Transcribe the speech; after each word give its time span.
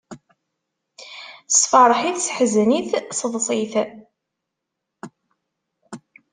Sefreḥ-it, 1.59 2.17
seḥzen-it, 2.25 2.89
seḍs-it. 3.19 3.73